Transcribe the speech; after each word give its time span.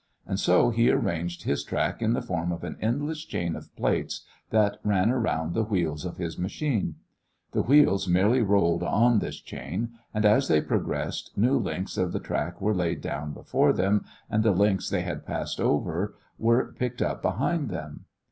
And 0.25 0.39
so 0.39 0.71
he 0.71 0.89
arranged 0.89 1.43
his 1.43 1.63
track 1.63 2.01
in 2.01 2.13
the 2.13 2.23
form 2.23 2.51
of 2.51 2.63
an 2.63 2.75
endless 2.81 3.23
chain 3.23 3.55
of 3.55 3.71
plates 3.75 4.25
that 4.49 4.77
ran 4.83 5.11
around 5.11 5.53
the 5.53 5.61
wheels 5.63 6.05
of 6.05 6.17
his 6.17 6.39
machine. 6.39 6.95
The 7.51 7.61
wheels 7.61 8.07
merely 8.07 8.41
rolled 8.41 8.81
on 8.81 9.19
this 9.19 9.39
chain, 9.39 9.89
and 10.11 10.25
as 10.25 10.47
they 10.47 10.59
progressed, 10.59 11.33
new 11.37 11.55
links 11.59 11.97
of 11.99 12.13
the 12.13 12.19
track 12.19 12.59
were 12.59 12.73
laid 12.73 12.99
down 13.01 13.31
before 13.33 13.73
them 13.73 14.03
and 14.27 14.41
the 14.41 14.53
links 14.53 14.89
they 14.89 15.01
had 15.03 15.23
passed 15.23 15.59
over 15.61 16.15
were 16.39 16.73
picked 16.79 17.03
up 17.03 17.21
behind 17.21 17.69
them. 17.69 18.05